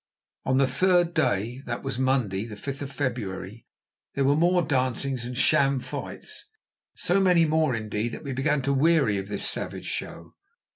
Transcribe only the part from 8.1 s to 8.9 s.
that we began to